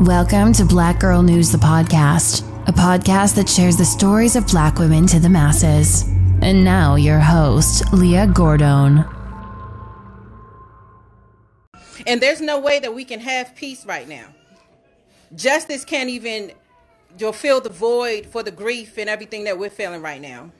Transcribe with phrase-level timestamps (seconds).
[0.00, 4.78] Welcome to Black Girl News, the podcast, a podcast that shares the stories of black
[4.78, 6.08] women to the masses.
[6.40, 9.04] And now, your host, Leah Gordon.
[12.06, 14.28] And there's no way that we can have peace right now.
[15.36, 16.52] Justice can't even
[17.34, 20.50] fill the void for the grief and everything that we're feeling right now.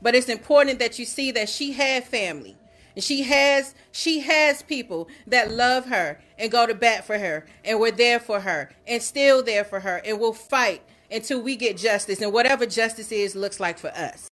[0.00, 2.56] But it's important that you see that she had family.
[2.94, 7.46] And she has she has people that love her and go to bat for her
[7.64, 11.56] and we're there for her and still there for her and we'll fight until we
[11.56, 14.29] get justice and whatever justice is looks like for us.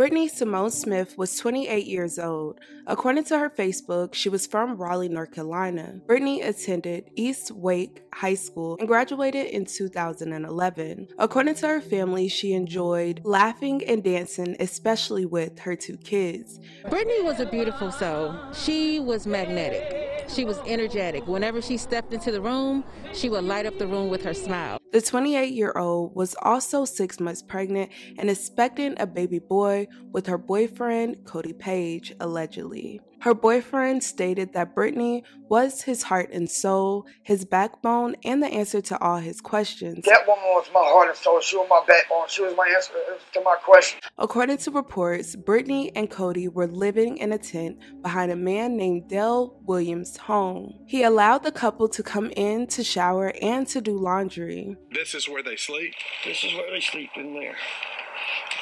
[0.00, 2.58] Brittany Simone Smith was 28 years old.
[2.86, 6.00] According to her Facebook, she was from Raleigh, North Carolina.
[6.06, 11.08] Brittany attended East Wake High School and graduated in 2011.
[11.18, 16.60] According to her family, she enjoyed laughing and dancing, especially with her two kids.
[16.88, 18.34] Brittany was a beautiful soul.
[18.54, 20.30] She was magnetic.
[20.30, 21.26] She was energetic.
[21.26, 24.79] Whenever she stepped into the room, she would light up the room with her smile.
[24.92, 30.26] The 28 year old was also six months pregnant and expecting a baby boy with
[30.26, 33.00] her boyfriend, Cody Page, allegedly.
[33.20, 38.80] Her boyfriend stated that Brittany was his heart and soul, his backbone, and the answer
[38.80, 40.06] to all his questions.
[40.06, 41.40] That woman was my heart and soul.
[41.40, 42.28] She was my backbone.
[42.28, 42.94] She was my answer
[43.32, 44.00] to my question.
[44.16, 49.08] According to reports, Brittany and Cody were living in a tent behind a man named
[49.08, 50.78] Dell Williams' home.
[50.86, 54.76] He allowed the couple to come in to shower and to do laundry.
[54.92, 55.92] This is where they sleep.
[56.24, 57.56] This is where they sleep in there.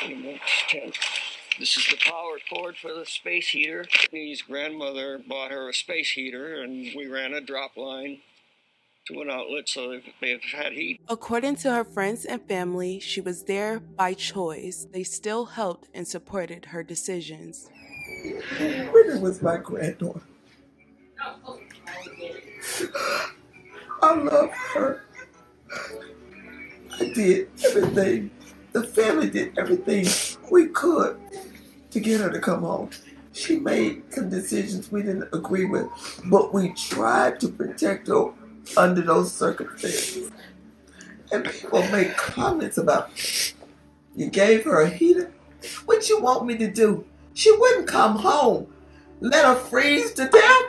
[0.05, 0.97] In the tent.
[1.59, 3.85] This is the power cord for the space heater.
[4.13, 8.19] His grandmother bought her a space heater, and we ran a drop line
[9.09, 11.01] to an outlet so they've had heat.
[11.09, 14.87] According to her friends and family, she was there by choice.
[14.93, 17.69] They still helped and supported her decisions.
[18.57, 20.21] Brittany was my granddaughter.
[24.01, 25.03] I love her.
[27.01, 28.31] I did everything.
[28.73, 30.07] The family did everything
[30.53, 31.19] we could
[31.91, 32.91] to get her to come home.
[33.33, 35.87] She made some decisions we didn't agree with,
[36.27, 38.33] but we tried to protect her
[38.77, 40.31] under those circumstances.
[41.31, 43.11] And people make comments about
[44.17, 45.33] you gave her a heater.
[45.85, 47.05] What you want me to do?
[47.35, 48.67] She wouldn't come home.
[49.21, 50.68] Let her freeze to death.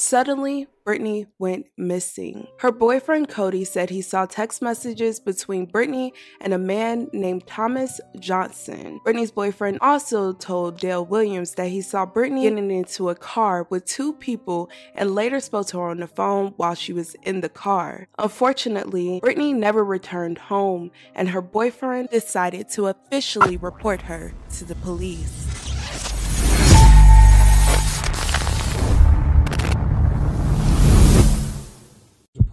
[0.00, 2.46] Suddenly, Brittany went missing.
[2.60, 8.00] Her boyfriend Cody said he saw text messages between Brittany and a man named Thomas
[8.20, 9.00] Johnson.
[9.02, 13.86] Brittany's boyfriend also told Dale Williams that he saw Brittany getting into a car with
[13.86, 17.48] two people and later spoke to her on the phone while she was in the
[17.48, 18.06] car.
[18.20, 24.76] Unfortunately, Brittany never returned home and her boyfriend decided to officially report her to the
[24.76, 25.57] police.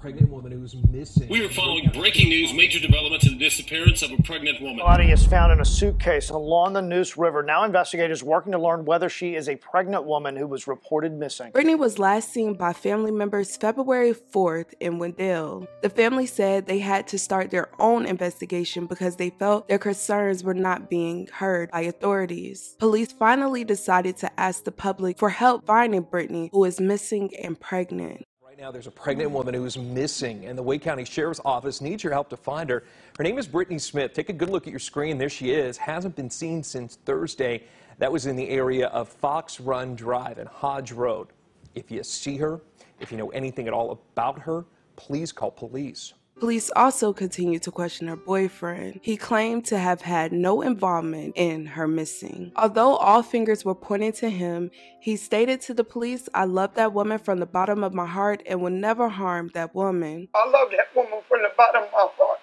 [0.05, 1.27] Pregnant woman who's missing.
[1.29, 4.77] We are following breaking news, major developments in the disappearance of a pregnant woman.
[4.77, 7.41] Body is found in a suitcase along the Neuse River.
[7.41, 11.49] Now investigators working to learn whether she is a pregnant woman who was reported missing.
[11.53, 15.67] Brittany was last seen by family members February 4th in Wendell.
[15.81, 20.43] The family said they had to start their own investigation because they felt their concerns
[20.43, 22.75] were not being heard by authorities.
[22.77, 27.59] Police finally decided to ask the public for help finding Brittany, who is missing and
[27.59, 28.23] pregnant.
[28.55, 32.05] Right now, there's a pregnant woman who's missing, and the Wake County Sheriff's Office needs
[32.05, 32.85] your help to find her.
[33.17, 34.13] Her name is Brittany Smith.
[34.13, 35.17] Take a good look at your screen.
[35.17, 35.75] There she is.
[35.75, 37.63] Hasn't been seen since Thursday.
[37.97, 41.27] That was in the area of Fox Run Drive and Hodge Road.
[41.73, 42.61] If you see her,
[43.01, 44.63] if you know anything at all about her,
[44.95, 46.13] please call police.
[46.38, 49.00] Police also continued to question her boyfriend.
[49.01, 52.51] He claimed to have had no involvement in her missing.
[52.57, 54.69] Although all fingers were pointing to him,
[55.00, 58.44] he stated to the police, I love that woman from the bottom of my heart
[58.46, 60.28] and will never harm that woman.
[60.35, 62.40] I love that woman from the bottom of my heart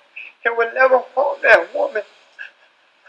[0.47, 2.03] and will never harm that woman.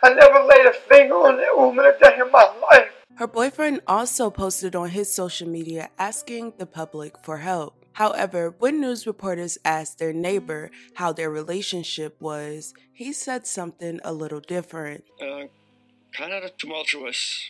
[0.03, 2.91] I never laid a finger on that woman a day in my life.
[3.15, 7.82] Her boyfriend also posted on his social media asking the public for help.
[7.93, 14.13] However, when news reporters asked their neighbor how their relationship was, he said something a
[14.13, 15.03] little different.
[15.21, 15.47] Uh,
[16.13, 17.49] kind of tumultuous.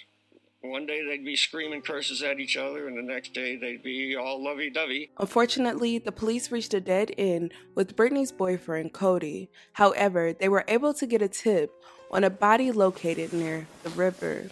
[0.62, 4.16] One day they'd be screaming curses at each other, and the next day they'd be
[4.16, 5.12] all lovey dovey.
[5.18, 9.50] Unfortunately, the police reached a dead end with Brittany's boyfriend, Cody.
[9.74, 11.72] However, they were able to get a tip
[12.12, 14.52] on a body located near the river.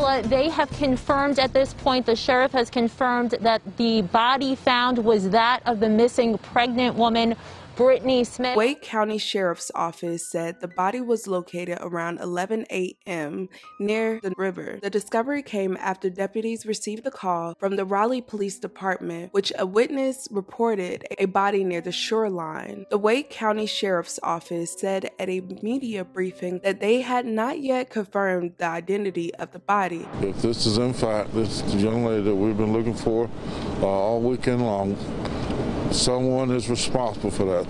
[0.00, 4.98] Angela, they have confirmed at this point, the sheriff has confirmed that the body found
[4.98, 7.36] was that of the missing pregnant woman.
[7.80, 8.58] Brittany Smith.
[8.58, 13.48] Wake County Sheriff's Office said the body was located around 11 a.m.
[13.78, 14.78] near the river.
[14.82, 19.64] The discovery came after deputies received a call from the Raleigh Police Department, which a
[19.64, 22.84] witness reported a body near the shoreline.
[22.90, 27.88] The Wake County Sheriff's Office said at a media briefing that they had not yet
[27.88, 30.06] confirmed the identity of the body.
[30.20, 33.30] If this is in fact this young lady that we've been looking for
[33.80, 34.98] uh, all weekend long,
[35.92, 37.66] someone is responsible for that.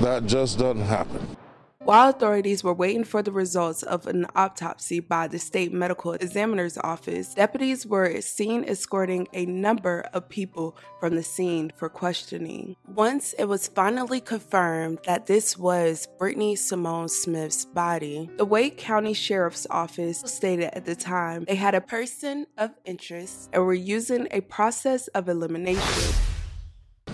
[0.00, 1.36] That just doesn't happen.
[1.84, 6.78] While authorities were waiting for the results of an autopsy by the state medical examiner's
[6.78, 12.76] office, deputies were seen escorting a number of people from the scene for questioning.
[12.88, 19.12] Once it was finally confirmed that this was Brittany Simone Smith's body, the Wake County
[19.12, 24.26] Sheriff's Office stated at the time they had a person of interest and were using
[24.30, 26.33] a process of elimination.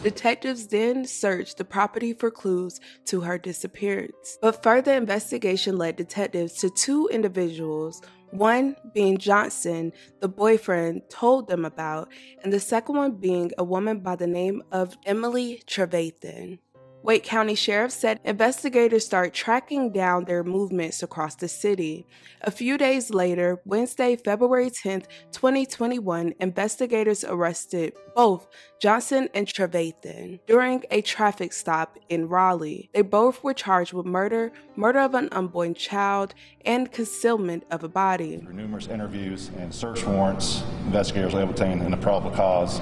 [0.02, 4.38] Detectives then searched the property for clues to her disappearance.
[4.40, 8.00] But further investigation led detectives to two individuals,
[8.30, 12.10] one being Johnson, the boyfriend told them about,
[12.42, 16.60] and the second one being a woman by the name of Emily Trevathan.
[17.02, 22.06] Wake County Sheriff said investigators start tracking down their movements across the city.
[22.42, 28.48] A few days later, Wednesday, February 10th, 2021, investigators arrested both
[28.82, 32.90] Johnson and Trevathan during a traffic stop in Raleigh.
[32.92, 36.34] They both were charged with murder, murder of an unborn child,
[36.66, 38.36] and concealment of a body.
[38.36, 42.78] Through numerous interviews and search warrants, investigators were able to obtain a probable cause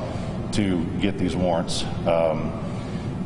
[0.52, 1.84] to get these warrants.
[2.06, 2.67] Um,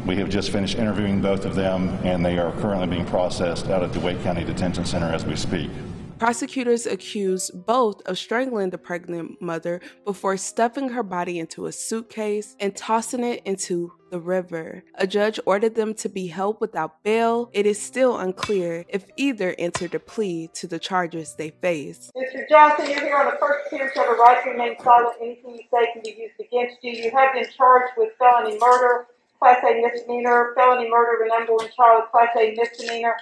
[0.07, 3.83] we have just finished interviewing both of them, and they are currently being processed out
[3.83, 5.71] at the Wake County Detention Center as we speak.
[6.19, 12.55] Prosecutors accused both of strangling the pregnant mother before stuffing her body into a suitcase
[12.61, 14.85] and tossing it into the river.
[14.95, 17.51] A judge ordered them to be held without bail.
[17.53, 22.13] It is still unclear if either entered a plea to the charges they face.
[22.17, 22.49] Mr.
[22.49, 25.17] Johnson, you're here on the first appearance of a right to remain silent.
[25.21, 26.93] Anything you say can be used against you.
[26.93, 29.09] You have been charged with felony murder,
[29.43, 33.17] Class A misdemeanor, felony murder of an unborn child, Class A misdemeanor,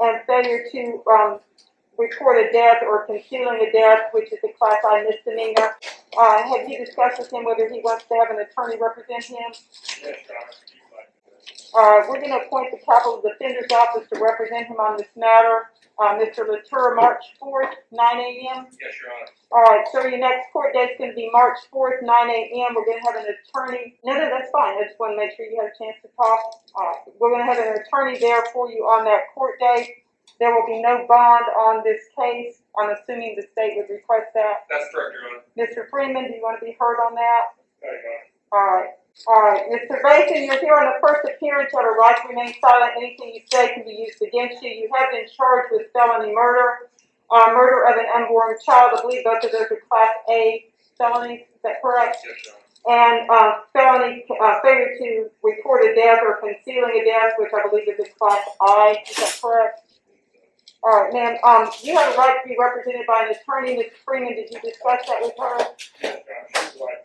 [0.00, 1.40] and failure to um,
[1.96, 5.76] report a death or concealing a death, which is a Class I misdemeanor.
[6.18, 9.50] Uh, have you discussed with him whether he wants to have an attorney represent him?
[11.74, 15.72] Uh, we're going to appoint the Capital Defender's Office to represent him on this matter.
[15.98, 16.48] Uh, Mr.
[16.48, 18.66] Latour, March 4th, 9 a.m.
[18.76, 19.32] Yes, Your Honor.
[19.52, 22.74] All right, so your next court date's going to be March 4th, 9 a.m.
[22.76, 23.96] We're going to have an attorney.
[24.04, 24.76] No, no, that's fine.
[24.80, 26.40] I just want to make sure you have a chance to talk.
[26.76, 30.04] Right, we're going to have an attorney there for you on that court date.
[30.40, 32.60] There will be no bond on this case.
[32.76, 34.64] I'm assuming the state would request that.
[34.68, 35.44] That's correct, Your Honor.
[35.56, 35.88] Mr.
[35.88, 37.56] Freeman, do you want to be heard on that?
[37.80, 38.90] There you All right.
[39.26, 40.02] All right, Mr.
[40.02, 42.92] Bacon, you're here on the first appearance of a right to remain silent.
[42.96, 44.70] Anything you say can be used against you.
[44.70, 46.90] You have been charged with felony murder,
[47.30, 48.98] uh, murder of an unborn child.
[48.98, 50.66] I believe both of those are Class A
[50.98, 51.42] felonies.
[51.54, 52.16] Is that correct?
[52.24, 52.58] Yes, Your Honor.
[52.84, 57.68] And uh, felony uh, failure to report a death or concealing a death, which I
[57.68, 58.96] believe is a Class I.
[59.08, 59.80] Is that correct?
[60.82, 61.36] All right, ma'am.
[61.44, 63.76] Um, you have a right to be represented by an attorney.
[63.76, 63.92] Ms.
[64.04, 65.58] Freeman, did you discuss that with her?
[66.02, 66.48] Yes, Your Honor.
[66.72, 66.98] She's right.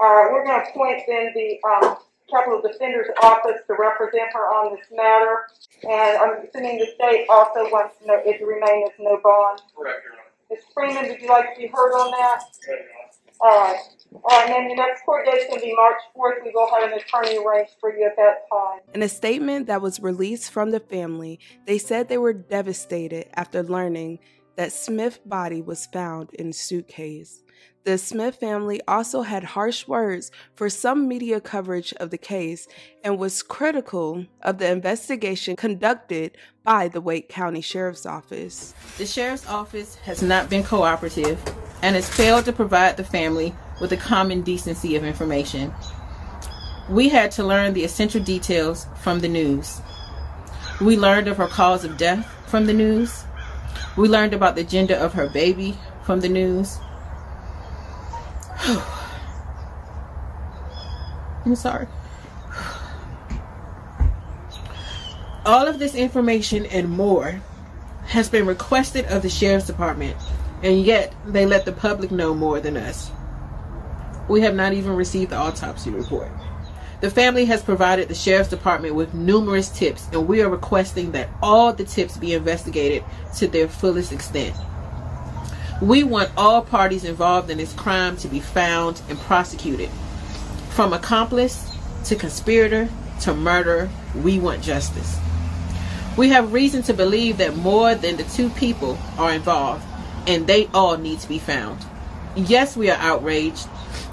[0.00, 1.96] All right, we're going to appoint then the um,
[2.30, 5.48] Capital Defender's Office to represent her on this matter.
[5.82, 9.62] And I'm assuming the state also wants to know it to remain as no bond.
[9.76, 10.22] Correct, Your Honor.
[10.50, 10.60] Ms.
[10.72, 12.40] Freeman, would you like to be heard on that?
[12.46, 13.08] Yes, Your Honor.
[13.40, 13.78] All right.
[14.32, 16.44] And then the next court date is going to be March 4th.
[16.44, 18.80] We will have an attorney arranged for you at that time.
[18.94, 23.62] In a statement that was released from the family, they said they were devastated after
[23.62, 24.18] learning
[24.58, 27.44] that Smith's body was found in a suitcase.
[27.84, 32.66] The Smith family also had harsh words for some media coverage of the case
[33.04, 38.74] and was critical of the investigation conducted by the Wake County Sheriff's Office.
[38.98, 41.40] The sheriff's office has not been cooperative
[41.80, 45.72] and has failed to provide the family with the common decency of information.
[46.90, 49.80] We had to learn the essential details from the news.
[50.80, 53.24] We learned of her cause of death from the news.
[53.96, 56.78] We learned about the gender of her baby from the news.
[61.44, 61.86] I'm sorry.
[65.44, 67.40] All of this information and more
[68.06, 70.16] has been requested of the Sheriff's Department,
[70.62, 73.10] and yet they let the public know more than us.
[74.28, 76.30] We have not even received the autopsy report.
[77.00, 81.28] The family has provided the Sheriff's Department with numerous tips, and we are requesting that
[81.40, 83.04] all the tips be investigated
[83.36, 84.56] to their fullest extent.
[85.80, 89.90] We want all parties involved in this crime to be found and prosecuted,
[90.70, 91.70] from accomplice
[92.06, 92.88] to conspirator
[93.20, 95.18] to murder, we want justice.
[96.16, 99.84] We have reason to believe that more than the two people are involved,
[100.26, 101.78] and they all need to be found.
[102.34, 103.68] Yes, we are outraged,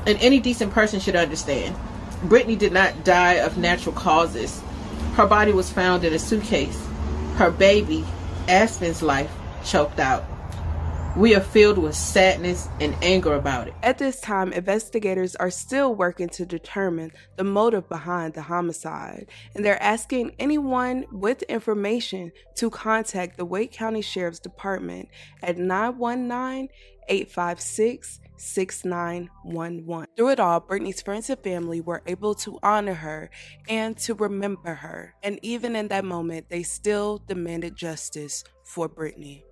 [0.06, 1.75] and any decent person should understand.
[2.27, 4.62] Brittany did not die of natural causes.
[5.13, 6.86] Her body was found in a suitcase.
[7.36, 8.05] Her baby,
[8.48, 9.32] Aspen's life,
[9.63, 10.25] choked out.
[11.15, 13.74] We are filled with sadness and anger about it.
[13.82, 19.63] At this time, investigators are still working to determine the motive behind the homicide, and
[19.63, 25.08] they're asking anyone with information to contact the Wake County Sheriff's Department
[25.41, 26.67] at 919
[27.08, 30.08] 856 6911.
[30.15, 33.30] Through it all, Brittany's friends and family were able to honor her
[33.68, 35.13] and to remember her.
[35.24, 39.44] And even in that moment, they still demanded justice for Brittany.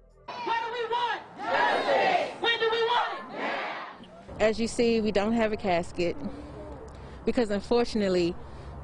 [4.40, 6.18] As you see, we don't have a casket
[7.26, 8.36] because unfortunately,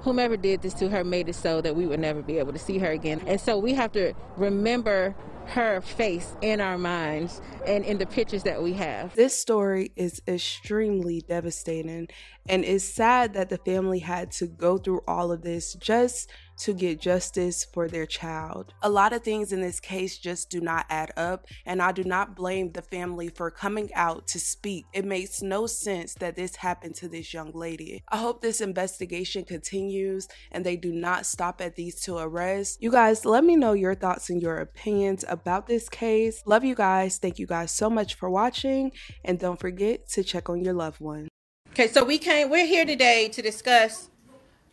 [0.02, 2.60] whomever did this to her made it so that we would never be able to
[2.60, 3.22] see her again.
[3.28, 5.16] And so we have to remember
[5.50, 9.16] her face in our minds and in the pictures that we have.
[9.16, 12.08] This story is extremely devastating,
[12.48, 16.30] and it's sad that the family had to go through all of this just
[16.60, 18.74] to get justice for their child.
[18.82, 22.04] A lot of things in this case just do not add up, and I do
[22.04, 24.86] not blame the family for coming out to speak.
[24.94, 28.04] It makes no sense that this happened to this young lady.
[28.10, 32.78] I hope this investigation continues and they do not stop at these two arrests.
[32.80, 36.42] You guys, let me know your thoughts and your opinions about this case.
[36.46, 37.18] Love you guys.
[37.18, 38.92] Thank you guys so much for watching,
[39.24, 41.28] and don't forget to check on your loved one.
[41.72, 42.50] Okay, so we came.
[42.50, 44.10] We're here today to discuss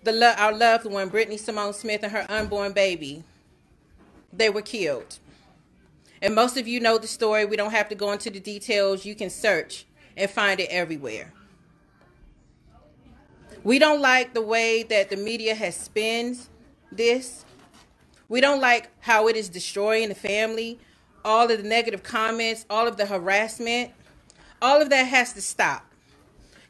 [0.07, 3.25] the lo- our loved one, Brittany Simone Smith, and her unborn baby.
[4.33, 5.19] They were killed,
[6.23, 7.45] and most of you know the story.
[7.45, 9.05] We don't have to go into the details.
[9.07, 9.87] You can search
[10.17, 11.33] and find it everywhere.
[13.65, 16.51] We don't like the way that the media has spins
[16.93, 17.45] this.
[18.29, 20.79] We don't like how it is destroying the family,
[21.25, 23.93] all of the negative comments, all of the harassment.
[24.63, 25.85] All of that has to stop.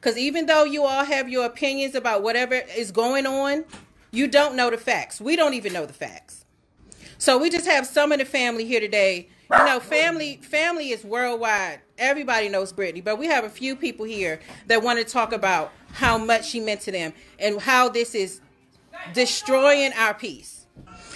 [0.06, 3.64] Because even though you all have your opinions about whatever is going on,
[4.12, 5.20] you don't know the facts.
[5.20, 6.44] We don't even know the facts.
[7.18, 9.28] So we just have some of the family here today.
[9.50, 11.80] You know, family family is worldwide.
[11.98, 15.72] Everybody knows Brittany, but we have a few people here that want to talk about
[15.90, 18.40] how much she meant to them and how this is
[19.12, 20.68] destroying our peace.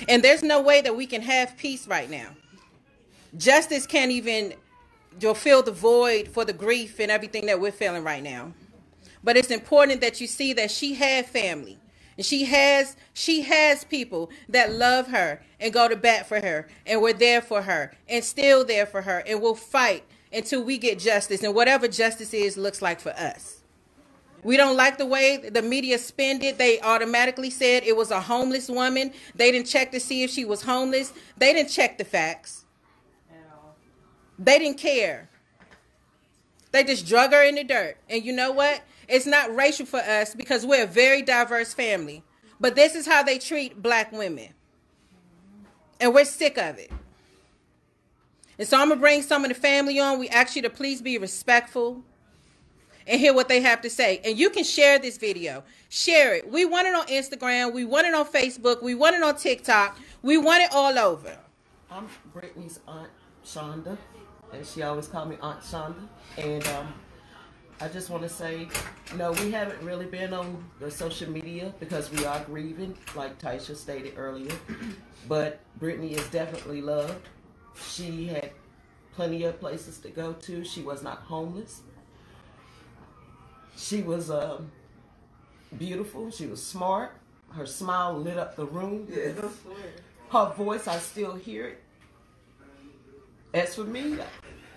[0.09, 2.31] And there's no way that we can have peace right now.
[3.37, 4.55] Justice can't even
[5.37, 8.53] fill the void for the grief and everything that we're feeling right now.
[9.23, 11.79] But it's important that you see that she had family.
[12.17, 16.69] And she has she has people that love her and go to bat for her
[16.87, 20.79] and we're there for her and still there for her and we'll fight until we
[20.79, 23.61] get justice and whatever justice is looks like for us.
[24.43, 26.59] We don't like the way the media spend it.
[26.59, 29.13] They automatically said it was a homeless woman.
[29.35, 31.13] They didn't check to see if she was homeless.
[31.39, 32.65] They didn't check the facts.
[34.39, 35.29] They didn't care.
[36.73, 37.97] They just drug her in the dirt.
[38.09, 38.83] And you know what?
[39.11, 42.23] It's not racial for us because we're a very diverse family.
[42.61, 44.51] But this is how they treat black women.
[45.99, 46.93] And we're sick of it.
[48.59, 50.19] And so I'm going to bring some of the family on.
[50.19, 52.03] We ask you to please be respectful
[53.07, 54.21] and hear what they have to say.
[54.25, 55.65] And you can share this video.
[55.89, 56.51] Share it.
[56.51, 57.73] We want it on Instagram.
[57.73, 58.83] We want it on Facebook.
[58.83, 59.99] We want it on TikTok.
[60.23, 61.37] We want it all over.
[61.91, 63.11] I'm Brittany's aunt,
[63.45, 63.99] Shonda,
[64.53, 66.07] and she always called me Aunt Shonda.
[66.37, 66.95] And um,
[67.83, 68.69] I just want to say,
[69.17, 73.75] no, we haven't really been on the social media because we are grieving, like Taisha
[73.75, 74.53] stated earlier.
[75.27, 77.27] But Brittany is definitely loved.
[77.89, 78.51] She had
[79.15, 80.63] plenty of places to go to.
[80.63, 81.81] She was not homeless.
[83.79, 84.71] She was um,
[85.79, 86.31] beautiful.
[86.31, 87.13] She was smart.
[87.53, 89.09] Her smile lit up the room.
[89.11, 89.33] Yeah.
[90.31, 91.83] Her voice, I still hear it.
[93.55, 94.19] As for me,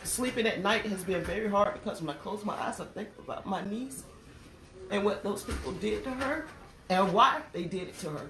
[0.04, 3.10] sleeping at night has been very hard because when I close my eyes, I think
[3.20, 4.04] about my niece
[4.92, 6.46] and what those people did to her
[6.90, 8.30] and why they did it to her.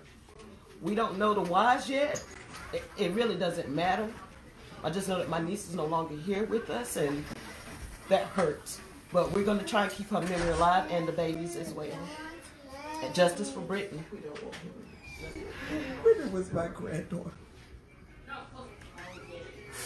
[0.82, 2.24] We don't know the whys yet.
[2.72, 4.08] It, it really doesn't matter.
[4.84, 7.24] I just know that my niece is no longer here with us and
[8.10, 8.80] that hurts.
[9.12, 11.88] But we're going to try and keep her memory alive and the babies as well.
[13.01, 14.03] And justice for Brittany.
[16.01, 17.32] Brittany was my granddaughter.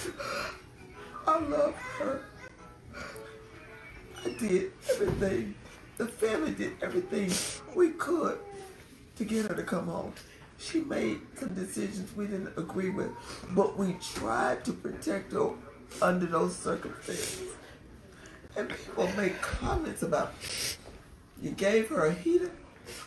[1.28, 2.22] I love her.
[4.26, 5.56] I did everything.
[5.98, 7.32] The family did everything
[7.76, 8.40] we could
[9.18, 10.14] to get her to come home.
[10.60, 13.12] She made some decisions we didn't agree with,
[13.52, 15.52] but we tried to protect her
[16.02, 17.44] under those circumstances.
[18.58, 20.34] And people make comments about
[21.42, 22.52] you gave her a heater.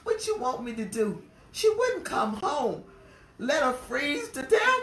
[0.05, 1.23] What you want me to do?
[1.53, 2.85] She wouldn't come home.
[3.39, 4.81] Let her freeze to death.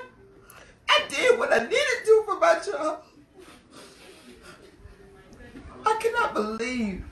[0.90, 3.00] I did what I needed to do for my child.
[5.86, 7.06] I cannot believe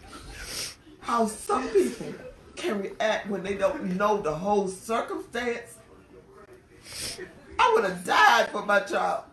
[1.02, 2.14] how some people
[2.56, 5.78] can react when they don't know the whole circumstance.
[7.60, 9.24] I would have died for my child.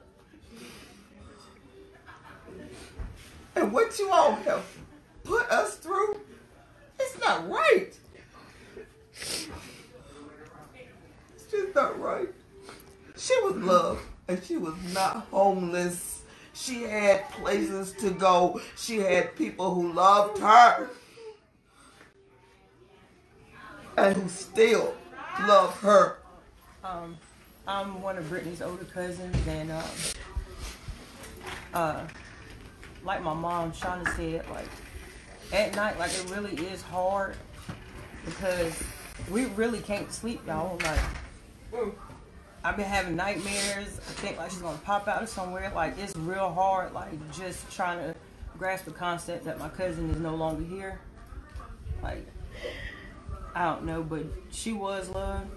[3.54, 4.64] And what you all have
[5.24, 6.20] put us through,
[6.98, 7.92] it's not right.
[11.34, 12.28] It's just not right.
[13.16, 16.21] She was loved and she was not homeless.
[16.62, 18.60] She had places to go.
[18.76, 20.90] She had people who loved her
[23.96, 24.94] and who still
[25.40, 26.18] love her.
[26.84, 27.18] Um,
[27.66, 29.82] I'm one of Brittany's older cousins, and um,
[31.74, 32.04] uh,
[33.04, 34.68] like my mom, Shauna said, like
[35.52, 37.34] at night, like it really is hard
[38.24, 38.80] because
[39.28, 40.78] we really can't sleep, y'all.
[40.84, 41.00] Like
[42.64, 43.98] I've been having nightmares.
[43.98, 45.72] I think like she's gonna pop out of somewhere.
[45.74, 46.92] Like it's real hard.
[46.92, 48.14] Like just trying to
[48.56, 51.00] grasp the concept that my cousin is no longer here.
[52.02, 52.26] Like
[53.54, 55.50] I don't know, but she was loved,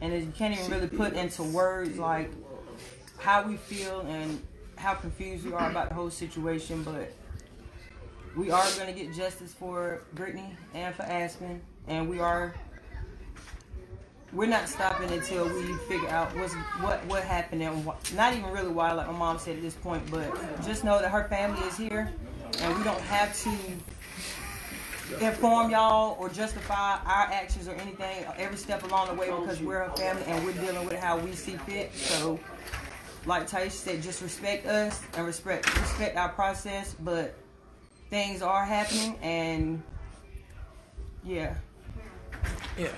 [0.00, 2.30] and you can't even really put into words like
[3.18, 4.40] how we feel and
[4.76, 6.84] how confused we are about the whole situation.
[6.84, 7.12] But
[8.36, 12.54] we are gonna get justice for Brittany and for Aspen, and we are
[14.32, 18.68] we're not stopping until we figure out what's what what happened and not even really
[18.68, 20.30] why like my mom said at this point but
[20.64, 22.12] just know that her family is here
[22.60, 23.50] and we don't have to
[25.24, 29.82] inform y'all or justify our actions or anything every step along the way because we're
[29.82, 31.94] a family and we're dealing with how we see fit.
[31.94, 32.38] So
[33.24, 37.34] like Taisha said just respect us and respect respect our process but
[38.10, 39.82] things are happening and
[41.24, 41.54] yeah
[42.76, 42.88] Yeah.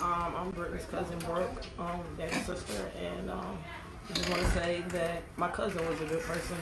[0.00, 3.58] Um, I'm Brittany's cousin Brooke, um, dad's sister, and um,
[4.08, 6.56] I just want to say that my cousin was a good person.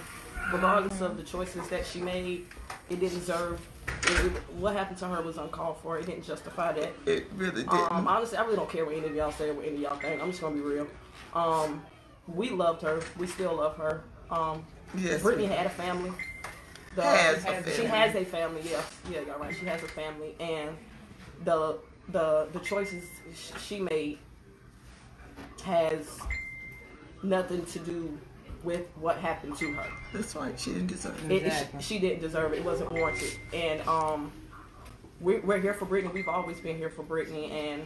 [0.53, 2.47] Regardless of the choices that she made,
[2.91, 3.61] it didn't deserve.
[4.05, 5.99] It, it- what happened to her was uncalled for.
[5.99, 6.93] It didn't justify that.
[7.07, 7.93] It really didn't.
[7.93, 9.81] Um, honestly, I really don't care what any of y'all say, or what any of
[9.83, 10.21] y'all think.
[10.23, 10.87] I'm just gonna be real.
[11.35, 11.83] Um,
[12.27, 13.01] we loved her.
[13.19, 14.03] We still love her.
[14.31, 14.65] Um,
[14.97, 16.11] Yes, Brittany had a family.
[16.97, 18.63] The- Has a She has a family.
[18.69, 19.55] Yeah, yeah, y'all right.
[19.55, 20.71] She has a family, and
[21.45, 21.79] the
[22.11, 23.05] the the choices
[23.67, 24.19] she made
[25.65, 26.19] has
[27.23, 28.17] nothing to do
[28.65, 29.87] with what happened to her.
[30.13, 30.59] That's right.
[30.59, 31.53] She didn't deserve It, it.
[31.75, 32.59] it- she didn't deserve it.
[32.59, 33.33] It wasn't warranted.
[33.53, 34.33] And um,
[35.21, 36.13] we're, we're here for Brittany.
[36.13, 37.51] We've always been here for Brittany.
[37.53, 37.83] And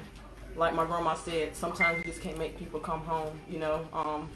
[0.56, 3.38] like my grandma said, sometimes you just can't make people come home.
[3.50, 4.30] You know, um,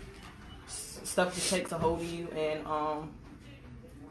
[0.66, 3.10] s- stuff just takes a hold of you, and um,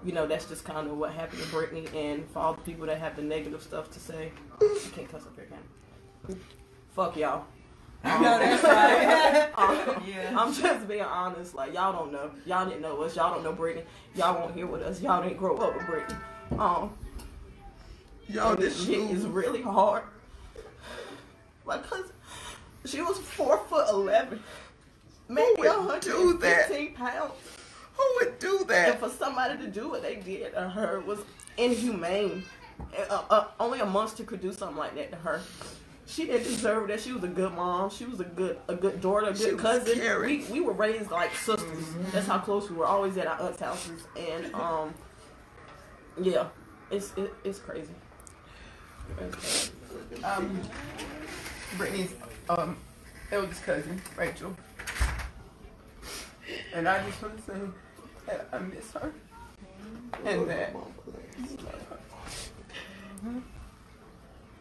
[0.06, 1.88] you know that's just kind of what happened to Brittany.
[1.96, 5.24] And for all the people that have the negative stuff to say, you can't cuss
[5.24, 5.58] up here, can
[6.36, 6.40] you?
[6.96, 7.46] Fuck y'all.
[8.06, 9.52] I know that's right.
[9.58, 10.36] Um, Yeah.
[10.40, 11.56] I'm just being honest.
[11.56, 12.30] Like y'all don't know.
[12.46, 13.16] Y'all didn't know us.
[13.16, 13.86] Y'all don't know Brittany.
[14.16, 15.02] Y'all won't hear with us.
[15.02, 16.20] Y'all didn't grow up with Brittany.
[16.60, 16.92] Um,
[18.28, 20.04] Y'all this shit is really hard.
[21.66, 22.12] My cousin,
[22.86, 24.40] she was four foot eleven,
[25.28, 26.96] maybe would a hundred do that?
[26.96, 27.32] pounds.
[27.98, 28.90] Who would do that?
[28.90, 31.20] And for somebody to do what they did to her was
[31.58, 32.44] inhumane.
[32.98, 35.42] And, uh, uh, only a monster could do something like that to her.
[36.08, 37.00] She didn't deserve that.
[37.02, 37.90] She was a good mom.
[37.90, 39.96] She was a good a good daughter, a good was cousin.
[39.96, 40.46] caring.
[40.52, 41.86] We we were raised like sisters.
[42.12, 42.86] That's how close we were.
[42.86, 44.04] Always at our aunt's houses.
[44.16, 44.94] And um,
[46.22, 46.48] yeah,
[46.92, 47.94] it's it, it's crazy.
[50.24, 50.62] Um,
[51.78, 52.14] Brittany's
[52.50, 52.78] um,
[53.32, 54.56] eldest cousin, Rachel.
[56.74, 57.60] And I just want to say
[58.28, 59.12] that I miss her.
[60.26, 60.76] And that.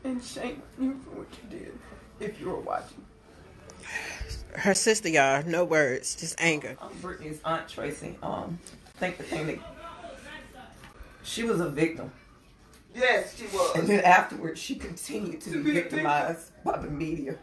[0.04, 1.78] And shame you for what you did
[2.20, 3.04] if you were watching.
[4.54, 6.76] Her sister, y'all, no words, just anger.
[6.80, 9.58] Um, Brittany's aunt Tracy, um, I think the thing that
[11.22, 12.12] she was a victim.
[12.94, 13.76] Yes, she was.
[13.76, 17.36] And then afterwards, she continued to, be victimized by the media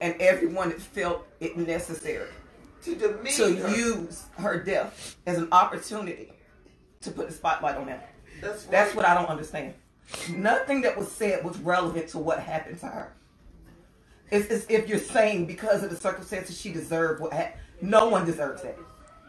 [0.00, 2.28] and everyone that felt it necessary
[2.84, 3.76] To demean to her.
[3.76, 6.32] use her death as an opportunity
[7.02, 8.00] to put the spotlight on them.
[8.40, 9.74] That's That's what I don't understand.
[10.30, 13.12] Nothing that was said was relevant to what happened to her.
[14.30, 17.60] It's as if you're saying because of the circumstances she deserved what happened.
[17.80, 18.78] No one deserves that.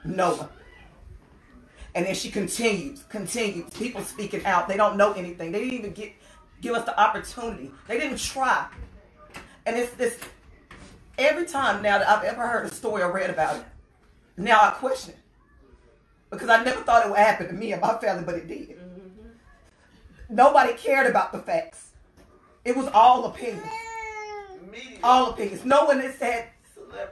[0.06, 0.50] No one.
[1.94, 3.70] And then she continues, continues.
[3.72, 4.68] People speaking out.
[4.68, 5.52] They don't know anything.
[5.52, 6.14] They didn't even get
[6.62, 7.72] give us the opportunity.
[7.88, 8.68] They didn't try.
[9.66, 10.20] And it's this
[11.22, 13.64] every time now that I've ever heard a story or read about it,
[14.38, 15.20] now I question it.
[16.30, 18.80] Because I never thought it would happen to me and my family, but it did.
[20.30, 21.92] Nobody cared about the facts.
[22.64, 23.64] It was all opinion.
[25.04, 25.66] All opinions.
[25.66, 26.48] No one has said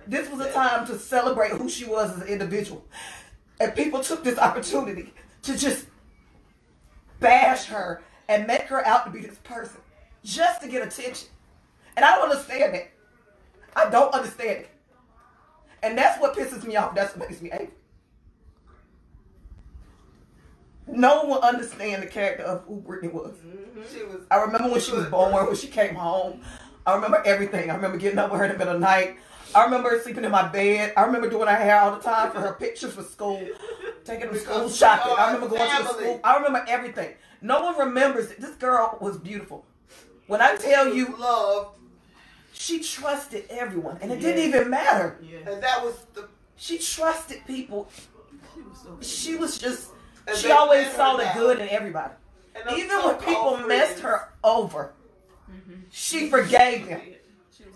[0.07, 2.85] this was a time to celebrate who she was as an individual.
[3.59, 5.85] And people took this opportunity to just
[7.19, 9.81] bash her and make her out to be this person
[10.23, 11.27] just to get attention.
[11.97, 12.91] And I don't understand that.
[13.75, 14.69] I don't understand it.
[15.81, 16.93] And that's what pisses me off.
[16.95, 17.69] That's what makes me angry.
[20.87, 23.35] No one will understand the character of who Brittany was.
[23.45, 23.81] Mm-hmm.
[23.93, 24.25] She was.
[24.31, 26.41] I remember when she was born, when she came home.
[26.85, 27.69] I remember everything.
[27.69, 29.17] I remember getting up with her in the middle of the night.
[29.53, 30.93] I remember her sleeping in my bed.
[30.97, 33.47] I remember doing her hair all the time for her pictures for school,
[34.03, 35.13] taking her to school shopping.
[35.17, 36.19] I remember going to the school.
[36.23, 37.13] I remember everything.
[37.41, 38.41] No one remembers it.
[38.41, 39.65] This girl was beautiful.
[40.27, 41.78] When I tell you, loved.
[42.53, 44.23] She trusted everyone, and it Yes.
[44.35, 45.17] didn't even matter.
[45.45, 46.27] And that was the.
[46.57, 47.89] She trusted people.
[49.01, 49.89] She was just.
[50.27, 51.37] And she they always let her saw the down.
[51.37, 52.13] good in everybody.
[52.55, 54.91] And Even when people so-called messed her over,
[55.49, 55.79] mm-hmm.
[55.89, 57.01] she forgave them,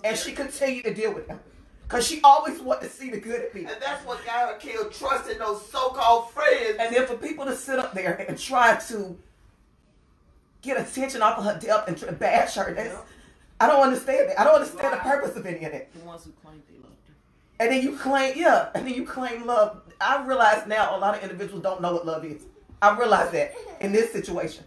[0.04, 1.40] and she continued to deal with them,
[1.88, 3.72] cause she always wanted to see the good in people.
[3.72, 6.76] And that's what got her killed, trusting those so-called friends.
[6.80, 9.18] And then for people to sit up there and try to
[10.62, 12.96] get attention off of her death and try to bash her, that's,
[13.64, 14.38] I don't understand that.
[14.38, 15.94] I don't understand the purpose of any of that.
[15.94, 17.14] The ones who claim they loved her.
[17.62, 19.82] And then you claim, yeah, and then you claim love.
[20.02, 22.42] I realize now a lot of individuals don't know what love is.
[22.82, 24.66] I realize that in this situation.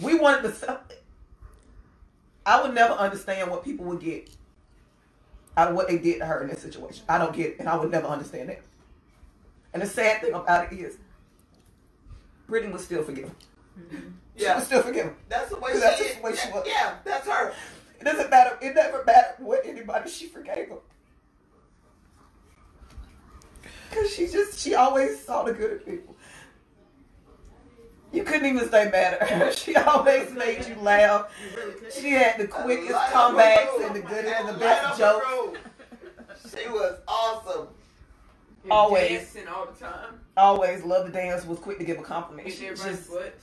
[0.00, 0.80] We wanted to sell
[2.46, 4.30] I would never understand what people would get
[5.58, 7.04] out of what they did to her in this situation.
[7.06, 8.62] I don't get it, and I would never understand that.
[9.74, 10.96] And the sad thing about it is,
[12.46, 13.32] Brittany was still forgiven.
[13.76, 14.56] She Yeah.
[14.56, 15.14] was still forgiven.
[15.28, 16.64] That's the way That's she just the way she was.
[16.66, 17.52] Yeah, that's her.
[18.00, 18.58] It doesn't matter.
[18.60, 20.78] It never mattered what anybody she forgave them.
[23.90, 26.16] Cause she just she always saw the good in people.
[28.12, 29.52] You couldn't even stay mad at her.
[29.56, 31.30] She always made you laugh.
[31.92, 35.22] She had the quickest Light the comebacks and the good and the Light best up
[35.22, 35.58] the
[36.42, 36.54] jokes.
[36.62, 37.68] She was awesome.
[38.70, 39.10] Always.
[39.10, 40.20] dancing all the time.
[40.36, 41.46] Always loved to dance.
[41.46, 42.46] Was quick to give a compliment.
[42.48, 43.34] Hit She everybody's just- butt.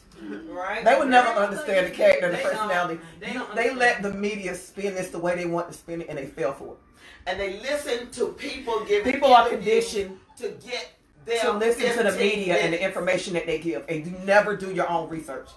[0.47, 0.85] Right?
[0.85, 2.99] They would never understand the character and the They don't- personality.
[3.19, 6.07] They, don't They let the media spin this the way they want to spin it,
[6.09, 6.79] and they fell for it.
[7.25, 10.89] And they listen to people giving People are conditioned to get
[11.25, 14.11] them to listen to the 15 media and the information that they give, and you
[14.23, 15.49] never do your own research.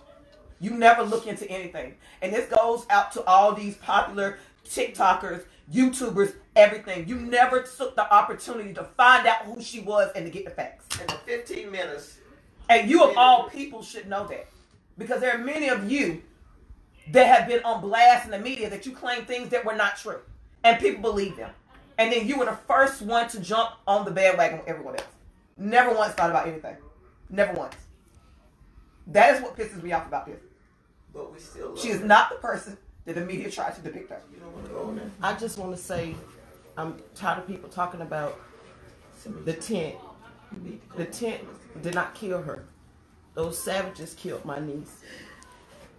[0.58, 6.34] You never look into anything, and this goes out to all these popular TikTokers, YouTubers,
[6.54, 7.08] everything.
[7.08, 10.50] You never took the opportunity to find out who she was and to get the
[10.50, 11.00] facts.
[11.00, 12.18] In the 15 minutes.
[12.68, 14.46] And you of all people should know that.
[14.98, 16.22] Because there are many of you
[17.12, 19.96] that have been on blast in the media that you claim things that were not
[19.96, 20.18] true.
[20.64, 21.50] And people believe them.
[21.98, 25.06] And then you were the first one to jump on the bandwagon with everyone else.
[25.56, 26.76] Never once thought about anything.
[27.30, 27.74] Never once.
[29.08, 30.40] That is what pisses me off about this.
[31.12, 32.06] But we still She is her.
[32.06, 32.76] not the person
[33.06, 34.20] that the media tried to depict her.
[35.22, 36.14] I just want to say,
[36.76, 38.38] I'm tired of people talking about
[39.44, 39.94] the tent.
[40.96, 41.42] The tent
[41.82, 42.64] did not kill her.
[43.34, 45.02] Those savages killed my niece.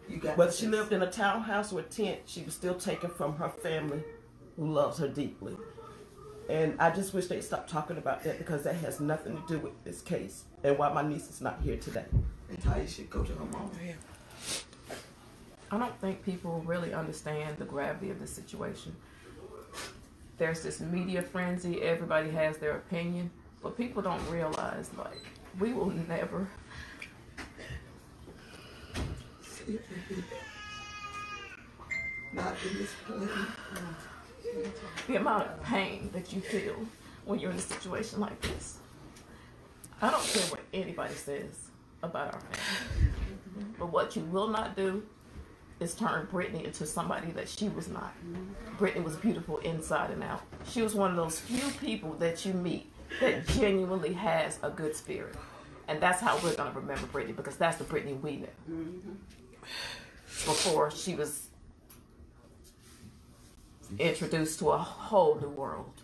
[0.10, 3.10] You got Whether she lived in a townhouse or a tent, she was still taken
[3.10, 4.04] from her family,
[4.56, 5.56] who loves her deeply.
[6.50, 9.60] And I just wish they'd stop talking about that because that has nothing to do
[9.60, 12.06] with this case and why my niece is not here today.
[12.50, 13.70] And Taya should go to her mom.
[15.70, 18.96] I don't think people really understand the gravity of the situation.
[20.38, 25.22] There's this media frenzy, everybody has their opinion, but people don't realize like
[25.60, 26.48] we will never
[32.34, 32.92] Not in this
[35.08, 36.76] the amount of pain that you feel
[37.26, 38.78] when you're in a situation like this.
[40.02, 41.70] I don't care what anybody says
[42.02, 43.12] about our family.
[43.78, 45.04] But what you will not do
[45.80, 48.14] is turn Brittany into somebody that she was not.
[48.78, 50.42] Brittany was beautiful inside and out.
[50.68, 54.96] She was one of those few people that you meet that genuinely has a good
[54.96, 55.36] spirit.
[55.88, 58.38] And that's how we're going to remember Brittany because that's the Brittany we
[58.68, 59.18] knew
[60.28, 61.48] before she was
[64.00, 66.02] introduced to a whole new world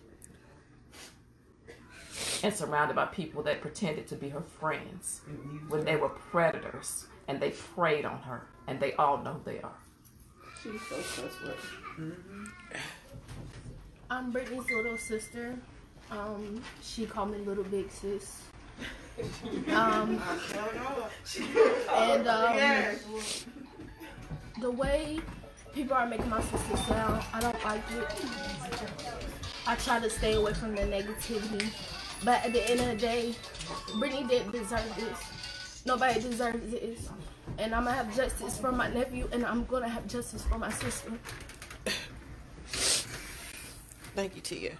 [2.41, 5.21] and surrounded by people that pretended to be her friends
[5.67, 9.77] when they were predators and they preyed on her and they all know they are.
[10.61, 12.15] She's so trustworthy.
[14.09, 15.55] I'm Brittany's little sister.
[16.11, 18.41] Um, she called me Little Big Sis.
[19.73, 20.21] Um,
[21.93, 22.55] and um,
[24.59, 25.19] the way
[25.73, 28.07] people are making my sister sound, I don't like it.
[29.65, 31.69] I try to stay away from the negativity.
[32.23, 33.35] But at the end of the day,
[33.97, 35.32] Brittany didn't deserve this.
[35.85, 37.09] Nobody deserves this.
[37.57, 40.71] And I'm gonna have justice for my nephew, and I'm gonna have justice for my
[40.71, 41.11] sister.
[44.15, 44.77] Thank you, Tia.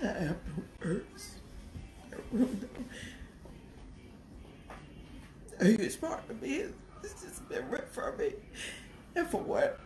[0.00, 1.34] I have no words.
[2.12, 2.88] I really don't.
[5.60, 8.34] A huge part of me is it's just been ripped from me.
[9.16, 9.80] And for what?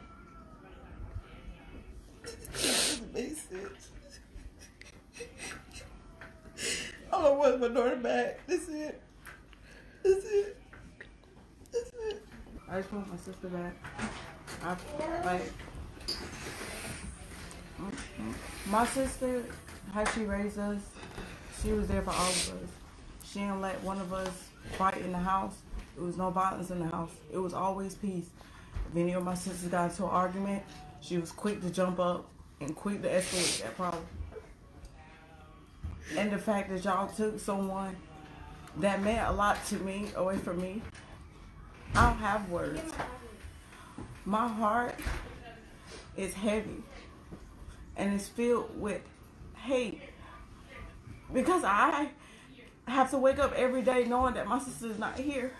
[2.25, 3.89] It sense.
[7.13, 8.41] All I want my daughter back.
[8.47, 9.03] That's it.
[10.03, 10.57] That's it.
[12.09, 12.27] It.
[12.69, 13.75] I just want my sister back.
[14.65, 14.77] I
[15.25, 15.53] like
[18.67, 19.45] my sister,
[19.93, 20.81] how she raised us.
[21.63, 22.71] She was there for all of us.
[23.25, 24.49] She didn't let one of us
[24.79, 25.57] fight in the house.
[25.97, 27.11] There was no violence in the house.
[27.33, 28.29] It was always peace.
[28.91, 30.63] If any of my sisters got into an argument,
[31.01, 32.29] she was quick to jump up
[32.63, 34.05] and quick to escalate that problem.
[36.17, 37.97] And the fact that y'all took someone
[38.79, 40.83] that meant a lot to me away from me,
[41.95, 42.81] I don't have words.
[44.25, 44.95] My heart
[46.17, 46.83] is heavy
[47.97, 49.01] and it's filled with
[49.57, 50.01] hate
[51.33, 52.09] because I
[52.87, 55.53] have to wake up every day knowing that my sister is not here.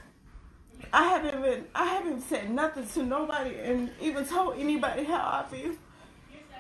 [0.93, 5.49] I haven't been, I haven't said nothing to nobody and even told anybody how I
[5.49, 5.73] feel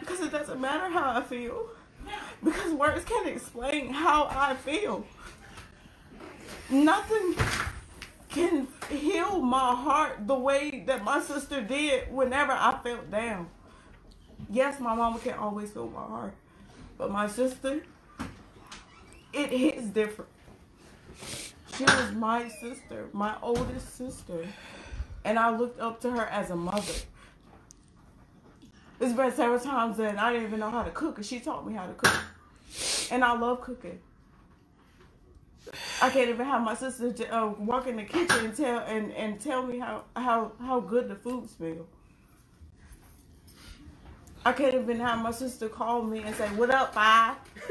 [0.02, 1.68] because it doesn't matter how I feel
[2.42, 5.06] because words can't explain how I feel.
[6.68, 7.36] Nothing
[8.28, 13.48] can heal my heart the way that my sister did whenever I felt down.
[14.50, 16.34] Yes, my mama can always feel my heart,
[16.98, 17.82] but my sister,
[19.32, 20.30] it hits different.
[21.76, 24.48] She was my sister, my oldest sister,
[25.24, 26.92] and I looked up to her as a mother.
[29.02, 31.66] It's been several times that I didn't even know how to cook, and she taught
[31.66, 32.20] me how to cook,
[33.10, 33.98] and I love cooking.
[36.00, 39.40] I can't even have my sister uh, walk in the kitchen and tell and, and
[39.40, 41.88] tell me how, how how good the food smells.
[44.46, 47.34] I can't even have my sister call me and say, "What up, Fi?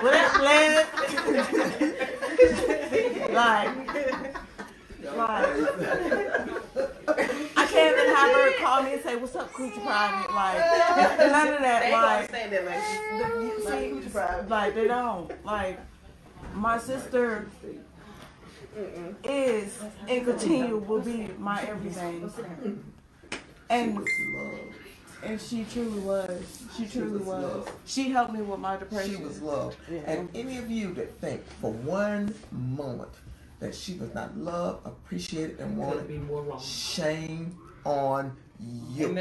[0.00, 0.86] what up, Liz?"
[3.32, 3.68] like,
[5.16, 5.46] like,
[7.56, 10.58] I can't even have her call me and say, "What's up, Coochie Private?" Like,
[11.18, 11.82] none of that.
[11.82, 15.44] They like, don't understand that like, see, like like they don't.
[15.44, 15.80] Like,
[16.54, 17.46] my sister
[19.24, 19.78] is
[20.08, 22.30] and continue will be my everything.
[23.70, 24.06] And
[25.22, 26.62] and she truly was.
[26.76, 27.26] She truly was.
[27.26, 27.70] loved.
[27.86, 29.16] She helped me with my depression.
[29.16, 29.76] She was loved.
[29.90, 29.98] Yeah.
[30.06, 33.10] And any of you that think for one moment
[33.58, 36.08] that she was not loved, appreciated, and wanted,
[36.62, 39.14] shame on you.